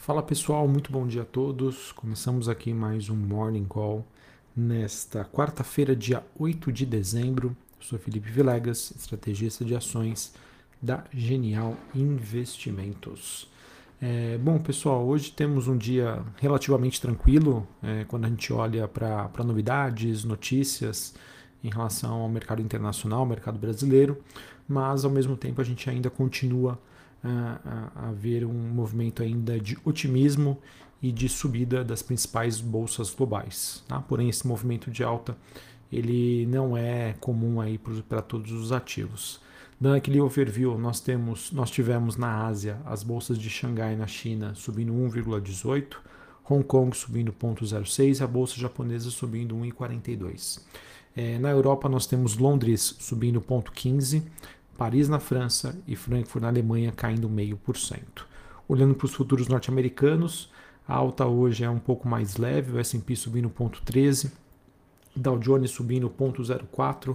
Fala 0.00 0.22
pessoal, 0.22 0.66
muito 0.66 0.90
bom 0.90 1.06
dia 1.06 1.20
a 1.20 1.26
todos. 1.26 1.92
Começamos 1.92 2.48
aqui 2.48 2.72
mais 2.72 3.10
um 3.10 3.14
Morning 3.14 3.66
Call 3.66 4.02
nesta 4.56 5.26
quarta-feira, 5.26 5.94
dia 5.94 6.24
8 6.38 6.72
de 6.72 6.86
dezembro. 6.86 7.54
Eu 7.78 7.84
sou 7.84 7.98
Felipe 7.98 8.30
Vilegas, 8.30 8.94
estrategista 8.96 9.62
de 9.62 9.74
ações 9.74 10.32
da 10.80 11.04
Genial 11.12 11.76
Investimentos. 11.94 13.46
É, 14.00 14.38
bom, 14.38 14.58
pessoal, 14.58 15.06
hoje 15.06 15.32
temos 15.32 15.68
um 15.68 15.76
dia 15.76 16.24
relativamente 16.38 16.98
tranquilo 16.98 17.68
é, 17.82 18.04
quando 18.04 18.24
a 18.24 18.28
gente 18.30 18.50
olha 18.54 18.88
para 18.88 19.44
novidades, 19.44 20.24
notícias 20.24 21.14
em 21.62 21.68
relação 21.68 22.22
ao 22.22 22.28
mercado 22.30 22.62
internacional, 22.62 23.26
mercado 23.26 23.58
brasileiro, 23.58 24.16
mas 24.66 25.04
ao 25.04 25.10
mesmo 25.10 25.36
tempo 25.36 25.60
a 25.60 25.64
gente 25.64 25.90
ainda 25.90 26.08
continua 26.08 26.78
a, 27.22 27.90
a, 28.04 28.08
a 28.08 28.12
ver 28.12 28.44
um 28.44 28.52
movimento 28.52 29.22
ainda 29.22 29.58
de 29.58 29.78
otimismo 29.84 30.58
e 31.02 31.10
de 31.10 31.28
subida 31.28 31.84
das 31.84 32.02
principais 32.02 32.60
bolsas 32.60 33.12
globais. 33.14 33.82
Tá? 33.88 34.00
Porém, 34.00 34.28
esse 34.28 34.46
movimento 34.46 34.90
de 34.90 35.02
alta 35.02 35.36
ele 35.92 36.46
não 36.46 36.76
é 36.76 37.14
comum 37.20 37.60
aí 37.60 37.78
para 38.08 38.22
todos 38.22 38.52
os 38.52 38.70
ativos. 38.70 39.40
Dando 39.80 39.96
aquele 39.96 40.20
overview, 40.20 40.78
nós 40.78 41.00
temos, 41.00 41.50
nós 41.52 41.70
tivemos 41.70 42.16
na 42.16 42.46
Ásia 42.46 42.78
as 42.84 43.02
bolsas 43.02 43.38
de 43.38 43.48
Xangai 43.48 43.96
na 43.96 44.06
China 44.06 44.54
subindo 44.54 44.92
1,18, 44.92 45.96
Hong 46.48 46.62
Kong 46.64 46.96
subindo 46.96 47.32
0,06 47.32 48.20
e 48.20 48.22
a 48.22 48.26
bolsa 48.26 48.60
japonesa 48.60 49.10
subindo 49.10 49.56
1,42. 49.56 50.60
É, 51.16 51.38
na 51.38 51.50
Europa 51.50 51.88
nós 51.88 52.06
temos 52.06 52.36
Londres 52.36 52.96
subindo 53.00 53.40
0,15, 53.40 54.22
Paris 54.80 55.10
na 55.10 55.20
França 55.20 55.78
e 55.86 55.94
Frankfurt 55.94 56.40
na 56.40 56.48
Alemanha 56.48 56.90
caindo 56.90 57.28
0,5%. 57.28 58.22
Olhando 58.66 58.94
para 58.94 59.04
os 59.04 59.12
futuros 59.12 59.46
norte-americanos, 59.46 60.50
a 60.88 60.94
alta 60.94 61.26
hoje 61.26 61.64
é 61.64 61.68
um 61.68 61.78
pouco 61.78 62.08
mais 62.08 62.38
leve, 62.38 62.72
o 62.72 62.78
S&P 62.78 63.14
subindo 63.14 63.50
0,13, 63.50 64.32
Dow 65.14 65.38
Jones 65.38 65.70
subindo 65.70 66.08
0,04, 66.08 67.14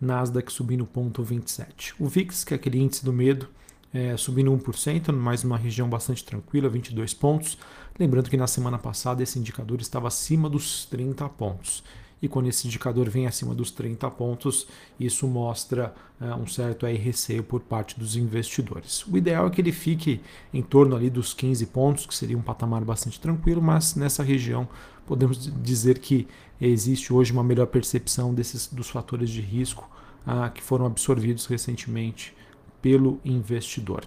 Nasdaq 0.00 0.52
subindo 0.52 0.84
0,27. 0.84 1.94
O 2.00 2.08
VIX, 2.08 2.42
que 2.42 2.52
é 2.52 2.56
aquele 2.56 2.80
índice 2.80 3.04
do 3.04 3.12
medo, 3.12 3.48
é, 3.92 4.16
subindo 4.16 4.50
1%, 4.50 5.12
mais 5.12 5.44
uma 5.44 5.56
região 5.56 5.88
bastante 5.88 6.24
tranquila, 6.24 6.68
22 6.68 7.14
pontos. 7.14 7.56
Lembrando 7.96 8.28
que 8.28 8.36
na 8.36 8.48
semana 8.48 8.76
passada 8.76 9.22
esse 9.22 9.38
indicador 9.38 9.80
estava 9.80 10.08
acima 10.08 10.50
dos 10.50 10.84
30 10.86 11.28
pontos 11.28 11.84
e 12.24 12.28
quando 12.28 12.46
esse 12.46 12.66
indicador 12.66 13.10
vem 13.10 13.26
acima 13.26 13.54
dos 13.54 13.70
30 13.70 14.10
pontos, 14.12 14.66
isso 14.98 15.28
mostra 15.28 15.94
uh, 16.18 16.34
um 16.36 16.46
certo 16.46 16.86
aí, 16.86 16.96
receio 16.96 17.44
por 17.44 17.60
parte 17.60 18.00
dos 18.00 18.16
investidores. 18.16 19.06
O 19.06 19.18
ideal 19.18 19.46
é 19.46 19.50
que 19.50 19.60
ele 19.60 19.72
fique 19.72 20.22
em 20.50 20.62
torno 20.62 20.96
ali 20.96 21.10
dos 21.10 21.34
15 21.34 21.66
pontos, 21.66 22.06
que 22.06 22.14
seria 22.14 22.38
um 22.38 22.40
patamar 22.40 22.82
bastante 22.82 23.20
tranquilo, 23.20 23.60
mas 23.60 23.94
nessa 23.94 24.22
região 24.22 24.66
podemos 25.04 25.52
dizer 25.62 25.98
que 25.98 26.26
existe 26.58 27.12
hoje 27.12 27.30
uma 27.30 27.44
melhor 27.44 27.66
percepção 27.66 28.32
desses, 28.32 28.68
dos 28.68 28.88
fatores 28.88 29.28
de 29.28 29.42
risco 29.42 29.86
uh, 30.26 30.50
que 30.50 30.62
foram 30.62 30.86
absorvidos 30.86 31.44
recentemente 31.44 32.34
pelo 32.80 33.20
investidor. 33.22 34.06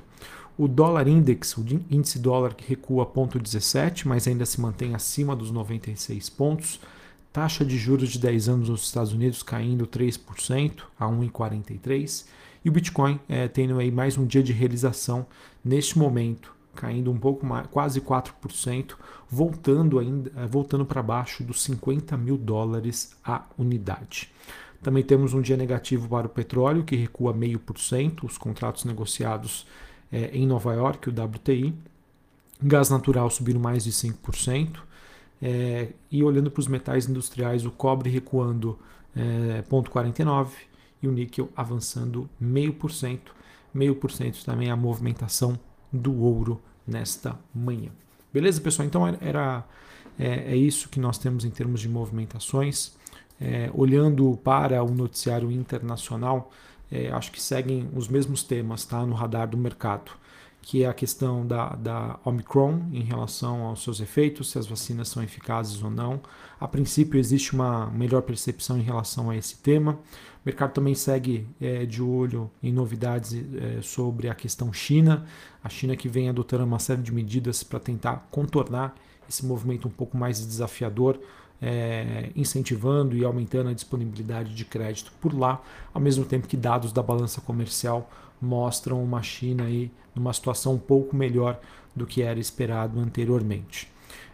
O 0.57 0.67
dólar 0.67 1.07
index, 1.07 1.55
o 1.55 1.63
índice 1.87 2.17
dólar 2.17 2.55
que 2.55 2.67
recua 2.67 3.05
0,17, 3.05 4.07
mas 4.07 4.27
ainda 4.27 4.43
se 4.43 4.59
mantém 4.59 4.95
acima 4.95 5.35
dos 5.35 5.52
96 5.52 6.31
pontos. 6.31 6.79
Taxa 7.31 7.64
de 7.64 7.78
juros 7.78 8.09
de 8.09 8.20
10 8.20 8.50
anos 8.50 8.70
nos 8.70 8.83
Estados 8.83 9.14
Unidos 9.14 9.44
caindo 9.44 9.86
3% 9.86 10.83
a 11.00 11.06
1,43%. 11.06 12.25
E 12.66 12.70
o 12.70 12.72
Bitcoin 12.72 13.20
é, 13.30 13.47
tendo 13.47 13.80
aí 13.80 13.92
mais 13.92 14.17
um 14.17 14.25
dia 14.25 14.44
de 14.44 14.52
realização 14.52 15.25
neste 15.64 15.98
momento, 15.98 16.53
caindo 16.75 17.11
um 17.11 17.17
pouco 17.17 17.45
mais, 17.45 17.67
quase 17.67 18.02
4%, 18.02 18.95
voltando 19.30 20.00
ainda, 20.00 20.31
é, 20.36 20.45
voltando 20.45 20.86
para 20.86 21.02
baixo 21.02 21.44
dos 21.44 21.64
50 21.64 22.17
mil 22.17 22.38
dólares 22.38 23.16
a 23.23 23.45
unidade. 23.58 24.31
Também 24.82 25.04
temos 25.04 25.33
um 25.33 25.42
dia 25.42 25.58
negativo 25.58 26.08
para 26.08 26.27
o 26.27 26.30
petróleo, 26.30 26.83
que 26.83 26.95
recua 26.95 27.33
0,5%, 27.33 28.23
os 28.23 28.37
contratos 28.37 28.86
negociados 28.86 29.66
é, 30.11 30.30
em 30.33 30.45
Nova 30.45 30.73
York, 30.73 31.10
o 31.10 31.11
WTI. 31.11 31.73
Gás 32.61 32.89
natural 32.89 33.30
subindo 33.30 33.60
mais 33.60 33.83
de 33.83 33.92
5%. 33.92 34.77
É, 35.42 35.89
e 36.11 36.23
olhando 36.23 36.49
para 36.49 36.59
os 36.59 36.67
metais 36.67 37.08
industriais, 37.08 37.65
o 37.65 37.71
cobre 37.71 38.09
recuando 38.09 38.77
é, 39.15 39.64
0,49 39.70 40.49
e 41.02 41.08
o 41.08 41.11
níquel 41.11 41.49
avançando 41.55 42.30
0,5%. 42.42 43.20
0,5% 43.75 44.43
também 44.43 44.71
a 44.71 44.75
movimentação 44.75 45.59
do 45.92 46.21
ouro 46.21 46.59
nesta 46.86 47.37
manhã. 47.53 47.92
Beleza, 48.33 48.59
pessoal? 48.61 48.87
Então 48.87 49.08
era, 49.21 49.64
é, 50.17 50.53
é 50.53 50.55
isso 50.55 50.89
que 50.89 50.99
nós 50.99 51.17
temos 51.17 51.45
em 51.45 51.49
termos 51.49 51.81
de 51.81 51.89
movimentações. 51.89 52.95
É, 53.39 53.69
olhando 53.73 54.39
para 54.43 54.83
o 54.83 54.89
noticiário 54.89 55.52
internacional, 55.52 56.52
é, 56.92 57.11
acho 57.11 57.31
que 57.31 57.42
seguem 57.42 57.87
os 57.93 58.08
mesmos 58.08 58.42
temas 58.42 58.83
tá, 58.83 59.05
no 59.05 59.14
radar 59.14 59.48
do 59.48 59.58
mercado 59.58 60.11
que 60.67 60.83
é 60.83 60.86
a 60.86 60.94
questão 60.94 61.48
da, 61.48 61.70
da 61.78 62.20
Omicron 62.26 62.89
em 62.92 63.02
relação 63.02 63.61
aos 63.61 63.82
seus 63.82 64.02
efeitos, 64.02 64.52
se 64.52 64.60
as 64.60 64.67
vacinas 64.67 65.08
são 65.08 65.23
eficazes 65.23 65.82
ou 65.82 65.89
não. 65.89 66.20
A 66.60 66.67
princípio, 66.67 67.17
existe 67.17 67.54
uma 67.54 67.89
melhor 67.89 68.22
percepção 68.22 68.78
em 68.78 68.82
relação 68.82 69.30
a 69.30 69.38
esse 69.38 69.55
tema. 69.60 69.94
O 69.94 69.98
mercado 70.44 70.73
também 70.73 70.94
segue 70.94 71.48
é, 71.61 71.86
de 71.86 72.04
olho 72.04 72.52
em 72.61 72.73
novidades 72.73 73.33
é, 73.33 73.82
sobre 73.82 74.28
a 74.28 74.36
questão 74.36 74.73
China. 74.73 75.26
A 75.64 75.70
China 75.70 75.95
que 75.95 76.10
vem 76.10 76.28
adotando 76.28 76.66
uma 76.66 76.80
série 76.80 77.02
de 77.02 77.14
medidas 77.14 77.64
para 77.64 77.80
tentar 77.80 78.28
contornar 78.30 78.94
esse 79.30 79.45
movimento 79.45 79.88
um 79.88 79.92
pouco 79.92 80.17
mais 80.17 80.45
desafiador, 80.45 81.17
é, 81.61 82.29
incentivando 82.35 83.15
e 83.15 83.25
aumentando 83.25 83.69
a 83.69 83.73
disponibilidade 83.73 84.53
de 84.53 84.65
crédito 84.65 85.11
por 85.19 85.37
lá, 85.37 85.61
ao 85.93 86.01
mesmo 86.01 86.25
tempo 86.25 86.47
que 86.47 86.57
dados 86.57 86.91
da 86.91 87.01
balança 87.01 87.41
comercial 87.41 88.09
mostram 88.41 89.03
uma 89.03 89.21
China 89.23 89.63
aí 89.63 89.91
numa 90.13 90.33
situação 90.33 90.75
um 90.75 90.79
pouco 90.79 91.15
melhor 91.15 91.59
do 91.95 92.05
que 92.05 92.21
era 92.21 92.39
esperado 92.39 92.99
anteriormente. 92.99 93.91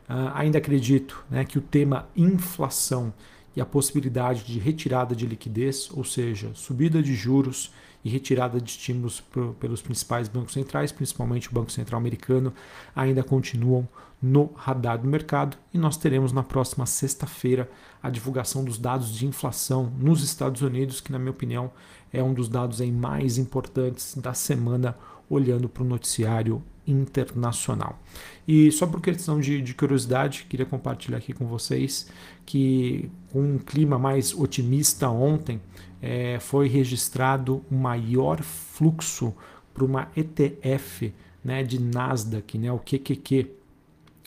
Uh, 0.10 0.32
ainda 0.34 0.58
acredito 0.58 1.24
né, 1.30 1.46
que 1.46 1.58
o 1.58 1.62
tema 1.62 2.08
inflação 2.16 3.14
e 3.56 3.62
a 3.62 3.66
possibilidade 3.66 4.44
de 4.44 4.60
retirada 4.60 5.16
de 5.16 5.26
liquidez, 5.26 5.90
ou 5.94 6.04
seja, 6.04 6.52
subida 6.54 7.02
de 7.02 7.14
juros 7.16 7.72
e 8.04 8.10
retirada 8.10 8.60
de 8.60 8.70
estímulos 8.70 9.24
pelos 9.60 9.82
principais 9.82 10.28
bancos 10.28 10.54
centrais, 10.54 10.92
principalmente 10.92 11.50
o 11.50 11.54
Banco 11.54 11.72
Central 11.72 12.00
Americano, 12.00 12.54
ainda 12.96 13.24
continuam 13.24 13.88
no 14.22 14.52
radar 14.56 14.98
do 14.98 15.08
mercado. 15.08 15.58
E 15.74 15.78
nós 15.78 15.98
teremos 15.98 16.32
na 16.32 16.44
próxima 16.44 16.86
sexta-feira 16.86 17.70
a 18.02 18.10
divulgação 18.10 18.64
dos 18.64 18.78
dados 18.78 19.14
de 19.14 19.26
inflação 19.26 19.92
nos 19.98 20.24
Estados 20.24 20.62
Unidos, 20.62 21.00
que 21.00 21.12
na 21.12 21.20
minha 21.20 21.32
opinião 21.32 21.72
é 22.12 22.22
um 22.22 22.34
dos 22.34 22.50
dados 22.50 22.82
aí 22.82 22.92
mais 22.92 23.38
importantes 23.38 24.16
da 24.16 24.34
semana 24.34 24.98
olhando 25.30 25.70
para 25.70 25.84
o 25.84 25.88
noticiário 25.88 26.62
internacional. 26.86 28.02
E 28.48 28.72
só 28.72 28.86
por 28.86 29.02
questão 29.02 29.40
de, 29.40 29.62
de, 29.62 29.74
curiosidade, 29.74 30.46
queria 30.50 30.66
compartilhar 30.66 31.18
aqui 31.18 31.34
com 31.34 31.46
vocês 31.46 32.10
que 32.46 33.10
com 33.32 33.42
um 33.42 33.58
clima 33.58 33.98
mais 33.98 34.34
otimista 34.34 35.10
ontem 35.10 35.62
é, 36.02 36.38
foi 36.40 36.68
registrado 36.68 37.64
o 37.72 37.76
maior 37.76 38.42
fluxo 38.42 39.34
para 39.74 39.86
uma 39.86 40.10
ETF 40.16 41.14
né, 41.44 41.64
de 41.64 41.80
Nasdaq, 41.80 42.58
né, 42.58 42.72
o 42.72 42.80
QQQ, 42.80 43.50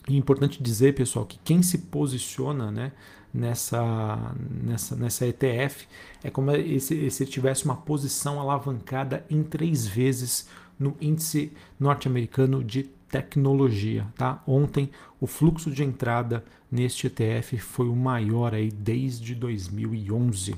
é 0.09 0.13
importante 0.13 0.61
dizer, 0.63 0.95
pessoal, 0.95 1.25
que 1.25 1.37
quem 1.43 1.61
se 1.61 1.79
posiciona 1.79 2.71
né, 2.71 2.91
nessa, 3.33 4.33
nessa, 4.49 4.95
nessa 4.95 5.27
ETF 5.27 5.87
é 6.23 6.29
como 6.29 6.51
se, 6.79 7.11
se 7.11 7.25
tivesse 7.25 7.65
uma 7.65 7.75
posição 7.75 8.39
alavancada 8.39 9.25
em 9.29 9.43
três 9.43 9.85
vezes 9.85 10.47
no 10.79 10.95
índice 11.01 11.51
norte-americano 11.79 12.63
de 12.63 12.83
tecnologia. 13.09 14.07
Tá? 14.15 14.41
Ontem, 14.45 14.89
o 15.19 15.27
fluxo 15.27 15.71
de 15.71 15.83
entrada 15.83 16.43
neste 16.71 17.07
ETF 17.07 17.57
foi 17.57 17.87
o 17.87 17.95
maior 17.95 18.53
aí 18.53 18.69
desde 18.69 19.33
2011, 19.33 20.55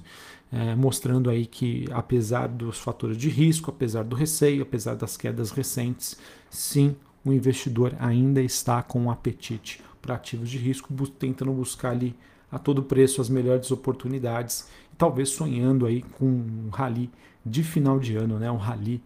é, 0.51 0.75
mostrando 0.75 1.29
aí 1.29 1.45
que, 1.45 1.85
apesar 1.91 2.47
dos 2.47 2.79
fatores 2.79 3.17
de 3.17 3.29
risco, 3.29 3.69
apesar 3.69 4.03
do 4.03 4.15
receio, 4.15 4.63
apesar 4.63 4.95
das 4.95 5.15
quedas 5.15 5.51
recentes, 5.51 6.17
sim, 6.49 6.95
o 7.23 7.31
investidor 7.31 7.95
ainda 7.99 8.41
está 8.41 8.81
com 8.81 9.01
um 9.01 9.11
apetite 9.11 9.81
para 10.01 10.15
ativos 10.15 10.49
de 10.49 10.57
risco, 10.57 10.93
tentando 11.07 11.51
buscar 11.51 11.91
ali 11.91 12.15
a 12.51 12.57
todo 12.57 12.81
preço 12.81 13.21
as 13.21 13.29
melhores 13.29 13.69
oportunidades, 13.69 14.67
talvez 14.97 15.29
sonhando 15.29 15.85
aí 15.85 16.01
com 16.01 16.25
um 16.25 16.69
rally 16.71 17.09
de 17.45 17.63
final 17.63 17.99
de 17.99 18.15
ano, 18.15 18.39
né? 18.39 18.49
um 18.49 18.57
rally 18.57 19.01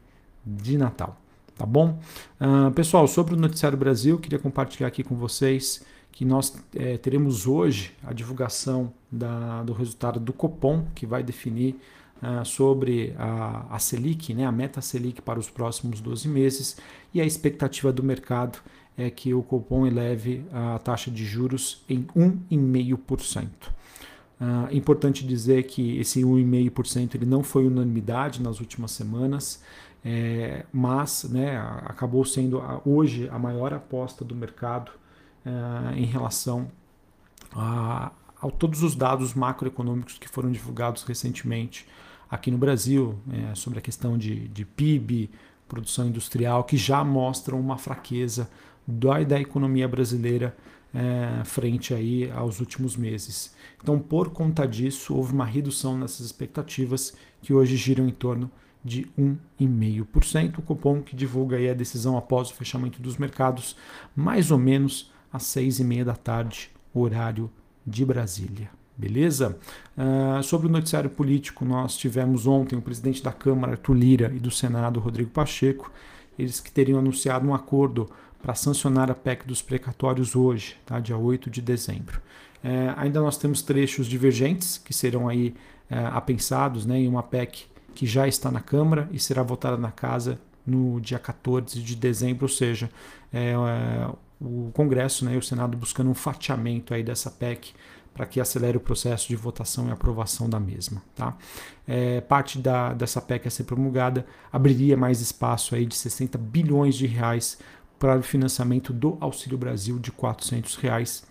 de 0.46 0.78
Natal. 0.78 1.18
Tá 1.56 1.66
bom? 1.66 2.00
Uh, 2.42 2.72
pessoal, 2.72 3.08
sobre 3.08 3.36
o 3.36 3.38
Noticiário 3.38 3.78
Brasil, 3.78 4.18
queria 4.18 4.40
compartilhar 4.40 4.88
aqui 4.88 5.04
com 5.04 5.16
vocês 5.16 5.86
que 6.12 6.24
nós 6.24 6.56
é, 6.76 6.96
teremos 6.98 7.48
hoje 7.48 7.92
a 8.04 8.14
divulgação 8.14 8.94
da, 9.12 9.64
do 9.64 9.74
resultado 9.74 10.20
do 10.20 10.32
Copom, 10.32 10.86
que 10.94 11.08
vai 11.08 11.24
definir 11.24 11.76
uh, 12.22 12.46
sobre 12.46 13.16
a, 13.18 13.66
a 13.76 13.80
Selic, 13.80 14.34
né, 14.34 14.46
a 14.46 14.52
meta 14.52 14.80
Selic 14.80 15.22
para 15.22 15.40
os 15.40 15.50
próximos 15.50 16.00
12 16.00 16.28
meses, 16.28 16.78
e 17.14 17.20
a 17.20 17.26
expectativa 17.26 17.92
do 17.92 18.04
mercado 18.04 18.60
é 18.96 19.10
que 19.10 19.34
o 19.34 19.42
Copom 19.42 19.88
eleve 19.88 20.46
a 20.54 20.78
taxa 20.78 21.10
de 21.10 21.26
juros 21.26 21.84
em 21.90 22.04
1,5%. 22.16 23.48
Uh, 24.40 24.76
importante 24.76 25.26
dizer 25.26 25.64
que 25.64 25.98
esse 26.00 26.22
1,5% 26.22 27.16
ele 27.16 27.26
não 27.26 27.44
foi 27.44 27.66
unanimidade 27.66 28.42
nas 28.42 28.60
últimas 28.60 28.92
semanas, 28.92 29.62
é, 30.06 30.66
mas 30.72 31.24
né, 31.26 31.58
acabou 31.86 32.26
sendo 32.26 32.62
hoje 32.86 33.30
a 33.30 33.40
maior 33.40 33.74
aposta 33.74 34.26
do 34.26 34.36
mercado 34.36 34.92
uh, 35.46 35.96
em 35.96 36.06
relação 36.06 36.68
a, 37.54 38.12
a, 38.42 38.52
todos 38.52 38.84
os 38.84 38.96
dados 38.96 39.34
macroeconômicos 39.34 40.18
que 40.18 40.28
foram 40.28 40.52
divulgados 40.52 41.04
recentemente 41.04 41.88
aqui 42.30 42.52
no 42.52 42.58
Brasil, 42.58 43.18
é, 43.32 43.56
sobre 43.56 43.80
a 43.80 43.82
questão 43.82 44.18
de, 44.18 44.48
de 44.48 44.66
PIB, 44.66 45.30
produção 45.68 46.08
industrial, 46.08 46.64
que 46.64 46.76
já 46.76 47.04
mostram 47.04 47.60
uma 47.60 47.78
fraqueza 47.78 48.50
da, 48.88 49.24
da 49.24 49.40
economia 49.40 49.88
brasileira 49.88 50.56
é, 50.94 51.44
frente 51.46 51.94
aí 51.94 52.30
aos 52.32 52.60
últimos 52.60 52.98
meses. 52.98 53.56
Então, 53.82 54.00
por 54.00 54.30
conta 54.30 54.68
disso, 54.68 55.16
houve 55.16 55.32
uma 55.34 55.46
redução 55.46 55.98
nessas 55.98 56.26
expectativas 56.26 57.16
que 57.42 57.54
hoje 57.54 57.78
giram 57.78 58.08
em 58.08 58.12
torno 58.12 58.50
de 58.84 59.08
1,5%. 59.18 60.60
O 60.60 60.62
Copom 60.62 61.02
que 61.02 61.16
divulga 61.16 61.58
aí 61.58 61.70
a 61.70 61.74
decisão 61.74 62.18
após 62.18 62.50
o 62.50 62.54
fechamento 62.54 63.02
dos 63.02 63.18
mercados, 63.18 63.76
mais 64.16 64.52
ou 64.52 64.58
menos 64.58 65.12
às 65.32 65.44
seis 65.44 65.80
e 65.80 65.84
meia 65.84 66.06
da 66.06 66.16
tarde, 66.16 66.70
horário 66.94 67.50
de 67.86 68.06
Brasília. 68.06 68.70
Beleza? 68.96 69.58
Uh, 69.98 70.44
sobre 70.44 70.68
o 70.68 70.70
noticiário 70.70 71.10
político, 71.10 71.66
nós 71.66 71.98
tivemos 71.98 72.46
ontem 72.46 72.76
o 72.76 72.82
presidente 72.82 73.24
da 73.24 73.32
Câmara, 73.32 73.74
Arthur 73.74 73.94
Lira, 73.94 74.32
e 74.36 74.40
do 74.40 74.52
Senado, 74.52 75.00
Rodrigo 75.00 75.32
Pacheco, 75.32 75.92
eles 76.38 76.60
que 76.60 76.72
teriam 76.72 77.00
anunciado 77.00 77.48
um 77.48 77.56
acordo 77.56 78.10
para 78.42 78.54
sancionar 78.54 79.10
a 79.10 79.16
PEC 79.16 79.48
dos 79.48 79.62
precatórios 79.62 80.36
hoje, 80.36 80.76
tá? 80.86 81.00
dia 81.00 81.18
8 81.18 81.50
de 81.50 81.62
dezembro. 81.62 82.22
É, 82.64 82.94
ainda 82.96 83.20
nós 83.20 83.38
temos 83.38 83.62
trechos 83.62 84.06
divergentes 84.06 84.78
que 84.78 84.94
serão 84.94 85.28
aí 85.28 85.56
é, 85.90 85.98
apensados 85.98 86.86
né, 86.86 87.00
em 87.00 87.08
uma 87.08 87.24
PEC 87.24 87.66
que 87.94 88.06
já 88.06 88.28
está 88.28 88.52
na 88.52 88.60
Câmara 88.60 89.08
e 89.12 89.20
será 89.20 89.44
votada 89.44 89.78
na 89.78 89.92
Casa 89.92 90.40
no 90.66 91.00
dia 91.00 91.20
14 91.20 91.82
de 91.82 91.96
dezembro, 91.96 92.46
ou 92.46 92.50
seja, 92.50 92.90
é, 93.32 93.52
é, 93.52 94.10
o 94.40 94.72
Congresso 94.74 95.26
né, 95.26 95.36
e 95.36 95.38
o 95.38 95.42
Senado 95.42 95.78
buscando 95.78 96.10
um 96.10 96.14
fatiamento 96.14 96.94
aí 96.94 97.04
dessa 97.04 97.30
PEC 97.30 97.74
para 98.14 98.26
que 98.26 98.40
acelere 98.40 98.78
o 98.78 98.80
processo 98.80 99.28
de 99.28 99.36
votação 99.36 99.88
e 99.88 99.92
aprovação 99.92 100.50
da 100.50 100.60
mesma. 100.60 101.02
Tá? 101.16 101.36
É, 101.88 102.22
parte 102.22 102.60
da, 102.60 102.94
dessa 102.94 103.20
PEC 103.20 103.48
a 103.48 103.52
ser 103.52 103.64
promulgada 103.64 104.26
abriria 104.52 104.96
mais 104.96 105.20
espaço 105.20 105.74
aí 105.74 105.86
de 105.86 105.96
60 105.96 106.38
bilhões 106.38 106.96
de 106.96 107.08
reais 107.08 107.58
para 107.98 108.18
o 108.18 108.24
financiamento 108.24 108.94
do 108.94 109.18
Auxílio 109.20 109.58
Brasil 109.58 109.98
de 109.98 110.12
400 110.12 110.76
reais. 110.76 111.24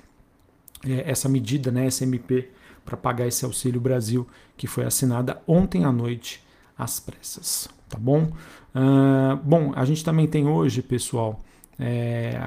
É, 0.85 1.11
essa 1.11 1.29
medida, 1.29 1.71
né, 1.71 1.87
SMP, 1.87 2.51
para 2.85 2.97
pagar 2.97 3.29
esse 3.29 3.45
Auxílio 3.45 3.81
Brasil, 3.81 4.27
que 4.57 4.67
foi 4.67 4.85
assinada 4.85 5.41
ontem 5.47 5.85
à 5.85 5.93
noite 5.93 6.42
às 6.77 7.01
pressas. 7.01 7.69
Tá 7.89 7.99
bom? 7.99 8.33
Uh, 8.75 9.37
bom, 9.45 9.73
a 9.77 9.85
gente 9.85 10.05
também 10.05 10.27
tem 10.27 10.47
hoje, 10.47 10.81
pessoal, 10.83 11.41
é, 11.79 12.39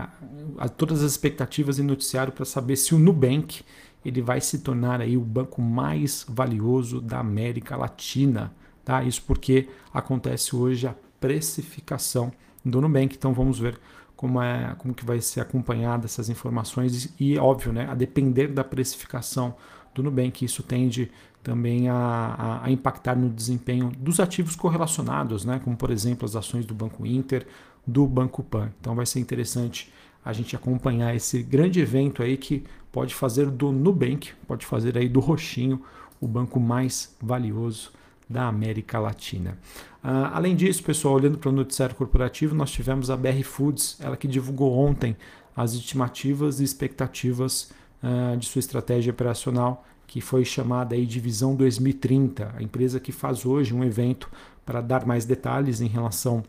a, 0.57 0.69
todas 0.69 1.03
as 1.03 1.11
expectativas 1.11 1.79
em 1.79 1.83
noticiário 1.83 2.33
para 2.33 2.45
saber 2.45 2.75
se 2.75 2.95
o 2.95 2.99
Nubank 2.99 3.63
ele 4.03 4.21
vai 4.21 4.39
se 4.39 4.59
tornar 4.59 5.01
aí 5.01 5.17
o 5.17 5.21
banco 5.21 5.61
mais 5.61 6.25
valioso 6.29 7.01
da 7.01 7.19
América 7.19 7.75
Latina. 7.75 8.53
Tá? 8.83 9.03
Isso 9.03 9.23
porque 9.25 9.67
acontece 9.91 10.55
hoje 10.55 10.87
a 10.87 10.95
precificação 11.19 12.31
do 12.63 12.79
Nubank. 12.79 13.15
Então 13.15 13.33
vamos 13.33 13.57
ver 13.57 13.79
como, 14.15 14.41
é, 14.41 14.75
como 14.77 14.93
que 14.93 15.03
vai 15.03 15.19
ser 15.19 15.41
acompanhada 15.41 16.05
essas 16.05 16.29
informações 16.29 17.13
e, 17.19 17.37
óbvio, 17.37 17.73
né, 17.73 17.87
a 17.89 17.95
depender 17.95 18.47
da 18.47 18.63
precificação 18.63 19.55
do 19.95 20.03
Nubank, 20.03 20.43
isso 20.43 20.61
tende 20.61 21.09
também 21.41 21.87
a, 21.89 22.61
a, 22.63 22.71
impactar 22.71 23.15
no 23.15 23.29
desempenho 23.29 23.91
dos 23.97 24.19
ativos 24.19 24.55
correlacionados, 24.55 25.45
né, 25.45 25.61
como 25.63 25.77
por 25.77 25.91
exemplo 25.91 26.25
as 26.25 26.35
ações 26.35 26.65
do 26.65 26.73
Banco 26.73 27.05
Inter, 27.05 27.47
do 27.87 28.05
Banco 28.05 28.43
Pan. 28.43 28.71
Então 28.79 28.95
vai 28.95 29.05
ser 29.05 29.19
interessante 29.19 29.91
a 30.23 30.33
gente 30.33 30.55
acompanhar 30.55 31.15
esse 31.15 31.41
grande 31.43 31.79
evento 31.79 32.23
aí 32.23 32.35
que 32.35 32.63
pode 32.91 33.13
fazer 33.13 33.49
do 33.49 33.71
Nubank, 33.71 34.31
pode 34.47 34.65
fazer 34.65 34.97
aí 34.97 35.07
do 35.07 35.19
Roxinho 35.19 35.81
o 36.19 36.27
banco 36.27 36.59
mais 36.59 37.15
valioso 37.21 37.91
da 38.27 38.47
América 38.47 38.97
Latina. 38.99 39.57
Uh, 40.03 40.33
além 40.33 40.55
disso, 40.55 40.83
pessoal, 40.83 41.13
olhando 41.13 41.37
para 41.37 41.49
o 41.49 41.51
noticiário 41.51 41.95
corporativo, 41.95 42.55
nós 42.55 42.71
tivemos 42.71 43.11
a 43.11 43.17
BR 43.17 43.43
Foods, 43.43 43.97
ela 44.01 44.17
que 44.17 44.27
divulgou 44.27 44.75
ontem 44.75 45.15
as 45.55 45.73
estimativas 45.73 46.59
e 46.59 46.63
expectativas 46.63 47.71
uh, 48.05 48.37
de 48.37 48.45
sua 48.45 48.59
estratégia 48.59 49.11
operacional, 49.11 49.83
que 50.05 50.21
foi 50.21 50.45
chamada 50.45 50.95
aí 50.95 51.05
de 51.05 51.19
Visão 51.19 51.55
2030, 51.55 52.53
a 52.55 52.61
empresa 52.61 52.99
que 52.99 53.11
faz 53.11 53.45
hoje 53.45 53.73
um 53.73 53.83
evento 53.83 54.29
para 54.65 54.79
dar 54.79 55.05
mais 55.05 55.25
detalhes 55.25 55.81
em 55.81 55.87
relação 55.87 56.43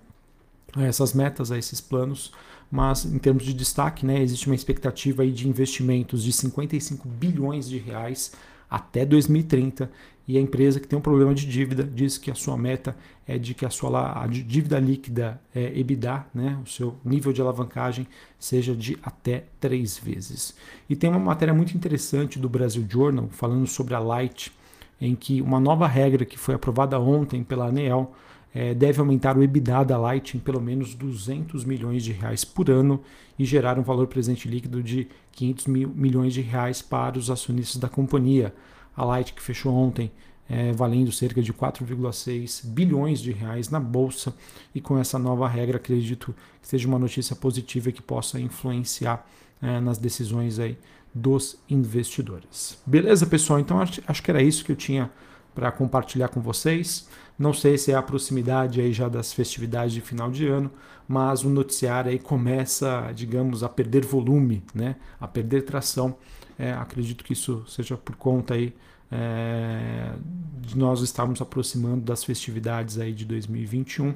a 0.75 0.85
essas 0.85 1.15
metas, 1.15 1.51
a 1.51 1.59
esses 1.59 1.81
planos, 1.81 2.33
mas 2.71 3.05
em 3.05 3.19
termos 3.19 3.45
de 3.45 3.55
destaque, 3.55 4.05
né, 4.05 4.21
existe 4.21 4.47
uma 4.47 4.55
expectativa 4.55 5.23
aí 5.23 5.33
de 5.33 5.49
investimentos 5.49 6.23
de 6.23 6.33
55 6.33 7.09
bilhões 7.09 7.69
de 7.69 7.79
reais 7.79 8.33
até 8.71 9.05
2030 9.05 9.91
e 10.29 10.37
a 10.37 10.41
empresa 10.41 10.81
que 10.81 10.89
tem 10.89 10.99
um 10.99 11.03
problema 11.03 11.33
de 11.33 11.47
dívida 11.47 11.85
diz 11.85 12.19
que 12.19 12.31
a 12.31 12.35
sua 12.35 12.57
meta 12.57 12.97
é 13.27 13.39
de 13.39 13.55
que 13.55 13.65
a 13.65 13.71
sua 13.71 14.23
a 14.23 14.27
dívida 14.27 14.79
líquida 14.79 15.41
é, 15.55 15.79
EBITDA, 15.79 16.27
né, 16.35 16.59
o 16.65 16.69
seu 16.69 16.97
nível 17.05 17.33
de 17.33 17.41
alavancagem, 17.41 18.09
seja 18.39 18.75
de 18.75 18.99
até 19.03 19.45
três 19.61 19.97
vezes. 19.97 20.55
E 20.89 20.97
tem 20.97 21.09
uma 21.09 21.21
matéria 21.21 21.55
muito 21.55 21.77
interessante 21.77 22.39
do 22.39 22.49
Brasil 22.49 22.85
Journal 22.89 23.29
falando 23.31 23.67
sobre 23.69 23.95
a 23.95 24.01
Light, 24.01 24.53
em 25.01 25.15
que 25.15 25.41
uma 25.41 25.61
nova 25.61 25.87
regra 25.87 26.25
que 26.25 26.39
foi 26.39 26.57
aprovada 26.57 26.99
ontem 26.99 27.45
pela 27.45 27.67
ANEEL 27.67 28.13
é, 28.57 28.73
deve 28.73 28.99
aumentar 29.01 29.37
o 29.37 29.43
EBITDA 29.43 29.85
da 29.85 29.99
Light 29.99 30.35
em 30.35 30.41
pelo 30.41 30.63
menos 30.63 30.95
200 30.95 31.63
milhões 31.63 32.03
de 32.03 32.11
reais 32.13 32.43
por 32.43 32.71
ano 32.71 33.03
e 33.39 33.45
gerar 33.45 33.79
um 33.79 33.83
valor 33.83 34.07
presente 34.07 34.49
líquido 34.49 34.83
de 34.83 35.09
500 35.33 35.67
mil 35.67 35.89
milhões 35.91 36.33
de 36.33 36.41
reais 36.41 36.81
para 36.81 37.19
os 37.19 37.31
acionistas 37.31 37.77
da 37.77 37.87
companhia 37.87 38.55
a 38.97 39.05
Light 39.05 39.35
que 39.35 39.43
fechou 39.43 39.75
ontem 39.75 40.11
é, 40.49 40.73
valendo 40.73 41.13
cerca 41.13 41.43
de 41.43 41.53
4,6 41.53 42.65
bilhões 42.65 43.21
de 43.21 43.31
reais 43.31 43.69
na 43.69 43.79
bolsa 43.79 44.35
e 44.75 44.81
com 44.81 44.99
essa 44.99 45.19
nova 45.19 45.47
regra 45.47 45.77
acredito 45.77 46.35
que 46.63 46.67
seja 46.67 46.89
uma 46.89 46.99
notícia 46.99 47.37
positiva 47.37 47.93
que 47.93 48.01
possa 48.01 48.41
influenciar 48.41 49.29
é, 49.61 49.81
nas 49.81 49.99
decisões 49.99 50.59
aí 50.59 50.79
dos 51.15 51.59
investidores. 51.69 52.79
Beleza, 52.87 53.27
pessoal? 53.27 53.61
Então 53.61 53.79
acho, 53.81 54.03
acho 54.07 54.23
que 54.23 54.31
era 54.31 54.43
isso 54.43 54.65
que 54.65 54.73
eu 54.73 54.77
tinha 54.77 55.11
para 55.57 55.73
compartilhar 55.73 56.29
com 56.29 56.41
vocês. 56.41 57.09
Não 57.39 57.55
sei 57.55 57.79
se 57.79 57.91
é 57.91 57.95
a 57.95 58.03
proximidade 58.03 58.79
aí 58.79 58.93
já 58.93 59.09
das 59.09 59.33
festividades 59.33 59.95
de 59.95 60.03
final 60.03 60.31
de 60.31 60.47
ano, 60.47 60.71
mas 61.09 61.45
o 61.45 61.49
noticiário 61.49 62.11
aí 62.11 62.19
começa, 62.19 63.11
digamos, 63.15 63.65
a 63.65 63.69
perder 63.69 64.05
volume, 64.05 64.63
né? 64.75 64.97
a 65.19 65.27
perder 65.27 65.63
tração. 65.63 66.15
É, 66.59 66.73
acredito 66.73 67.25
que 67.25 67.33
isso 67.33 67.65
seja 67.67 67.97
por 67.97 68.17
conta 68.17 68.53
aí 68.53 68.75
é, 69.11 70.13
de 70.61 70.77
nós 70.77 71.01
estarmos 71.01 71.41
aproximando 71.41 72.03
das 72.03 72.23
festividades 72.23 72.99
aí 72.99 73.13
de 73.13 73.25
2021 73.25 74.15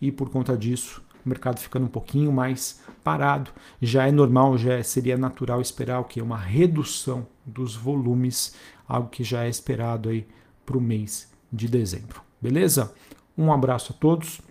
e 0.00 0.12
por 0.12 0.30
conta 0.30 0.56
disso 0.56 1.02
o 1.24 1.28
mercado 1.28 1.58
ficando 1.58 1.84
um 1.84 1.90
pouquinho 1.90 2.32
mais 2.32 2.80
parado. 3.04 3.50
Já 3.82 4.06
é 4.06 4.12
normal, 4.12 4.56
já 4.56 4.74
é, 4.74 4.82
seria 4.82 5.18
natural 5.18 5.60
esperar 5.60 6.00
o 6.00 6.04
que? 6.04 6.22
Uma 6.22 6.38
redução 6.38 7.26
dos 7.44 7.74
volumes, 7.76 8.54
algo 8.86 9.08
que 9.10 9.22
já 9.22 9.44
é 9.44 9.48
esperado 9.50 10.08
aí 10.08 10.26
para 10.68 10.76
o 10.76 10.80
mês 10.82 11.32
de 11.50 11.66
dezembro. 11.66 12.20
Beleza? 12.42 12.92
Um 13.36 13.50
abraço 13.50 13.94
a 13.94 13.98
todos 13.98 14.42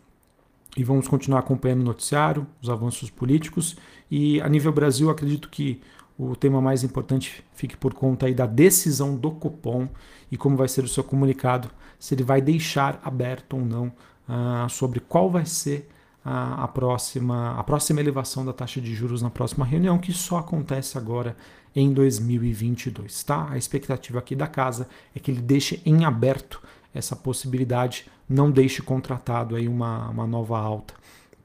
e 0.75 0.83
vamos 0.83 1.07
continuar 1.07 1.39
acompanhando 1.39 1.81
o 1.81 1.85
noticiário, 1.85 2.47
os 2.59 2.71
avanços 2.71 3.11
políticos 3.11 3.77
e 4.09 4.41
a 4.41 4.49
nível 4.49 4.71
Brasil 4.71 5.11
acredito 5.11 5.47
que 5.47 5.79
o 6.17 6.35
tema 6.35 6.59
mais 6.59 6.83
importante 6.83 7.43
fique 7.53 7.77
por 7.77 7.93
conta 7.93 8.25
aí 8.25 8.33
da 8.33 8.47
decisão 8.47 9.15
do 9.15 9.29
Copom 9.29 9.87
e 10.31 10.37
como 10.37 10.57
vai 10.57 10.67
ser 10.67 10.83
o 10.83 10.87
seu 10.87 11.03
comunicado, 11.03 11.69
se 11.99 12.15
ele 12.15 12.23
vai 12.23 12.41
deixar 12.41 12.99
aberto 13.03 13.53
ou 13.55 13.63
não 13.63 13.93
uh, 14.27 14.67
sobre 14.69 14.99
qual 14.99 15.29
vai 15.29 15.45
ser 15.45 15.87
a, 16.25 16.63
a, 16.63 16.67
próxima, 16.67 17.59
a 17.59 17.63
próxima 17.63 17.99
elevação 17.99 18.43
da 18.43 18.51
taxa 18.51 18.81
de 18.81 18.95
juros 18.95 19.21
na 19.21 19.29
próxima 19.29 19.63
reunião, 19.63 19.99
que 19.99 20.11
só 20.11 20.39
acontece 20.39 20.97
agora 20.97 21.37
em 21.77 21.93
2022. 21.93 23.23
Tá? 23.23 23.49
A 23.51 23.57
expectativa 23.57 24.17
aqui 24.17 24.35
da 24.35 24.47
casa 24.47 24.89
é 25.15 25.19
que 25.19 25.29
ele 25.29 25.41
deixe 25.41 25.79
em 25.85 26.05
aberto 26.05 26.59
essa 26.91 27.15
possibilidade, 27.15 28.07
não 28.27 28.49
deixe 28.49 28.81
contratado 28.81 29.55
aí 29.55 29.67
uma, 29.67 30.09
uma 30.09 30.25
nova 30.25 30.57
alta 30.57 30.95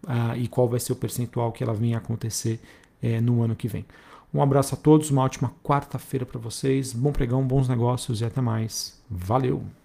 uh, 0.05 0.35
e 0.35 0.49
qual 0.49 0.67
vai 0.67 0.81
ser 0.81 0.95
o 0.95 0.97
percentual 0.97 1.53
que 1.53 1.62
ela 1.62 1.77
a 1.95 1.99
acontecer 1.99 2.59
uh, 3.03 3.21
no 3.21 3.43
ano 3.43 3.55
que 3.55 3.69
vem. 3.69 3.85
Um 4.33 4.41
abraço 4.41 4.75
a 4.75 4.79
todos, 4.79 5.11
uma 5.11 5.21
ótima 5.21 5.53
quarta-feira 5.62 6.25
para 6.25 6.41
vocês, 6.41 6.95
bom 6.95 7.12
pregão, 7.12 7.47
bons 7.47 7.69
negócios 7.69 8.23
e 8.23 8.25
até 8.25 8.41
mais. 8.41 8.99
Valeu! 9.11 9.82